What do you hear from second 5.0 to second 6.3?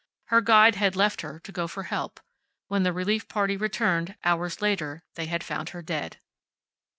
they had found her dead.